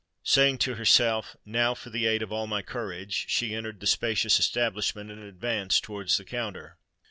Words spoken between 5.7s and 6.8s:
towards the counter.